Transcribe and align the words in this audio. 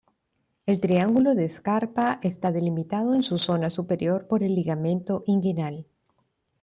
El 0.65 0.81
triangulo 0.81 1.35
de 1.35 1.47
Scarpa 1.47 2.17
está 2.23 2.51
delimitado 2.51 3.13
en 3.13 3.21
su 3.21 3.37
zona 3.37 3.69
superior 3.69 4.25
por 4.25 4.41
el 4.41 4.55
ligamento 4.55 5.21
inguinal. 5.27 5.85